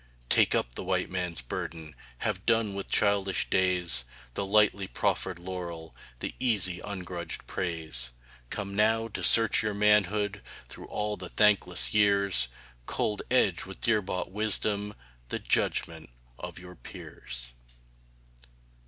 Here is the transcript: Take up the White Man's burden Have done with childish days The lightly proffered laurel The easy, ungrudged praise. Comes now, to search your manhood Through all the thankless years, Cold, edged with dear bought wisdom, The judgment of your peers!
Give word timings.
Take 0.29 0.55
up 0.55 0.73
the 0.73 0.83
White 0.83 1.11
Man's 1.11 1.43
burden 1.43 1.93
Have 2.25 2.43
done 2.47 2.73
with 2.73 2.87
childish 2.89 3.47
days 3.51 4.03
The 4.33 4.43
lightly 4.43 4.87
proffered 4.87 5.37
laurel 5.37 5.95
The 6.21 6.33
easy, 6.39 6.79
ungrudged 6.79 7.45
praise. 7.45 8.09
Comes 8.49 8.75
now, 8.75 9.09
to 9.09 9.23
search 9.23 9.61
your 9.61 9.75
manhood 9.75 10.41
Through 10.69 10.87
all 10.87 11.17
the 11.17 11.29
thankless 11.29 11.93
years, 11.93 12.47
Cold, 12.87 13.21
edged 13.29 13.67
with 13.67 13.79
dear 13.81 14.01
bought 14.01 14.31
wisdom, 14.31 14.95
The 15.27 15.37
judgment 15.37 16.09
of 16.39 16.57
your 16.57 16.73
peers! 16.75 17.51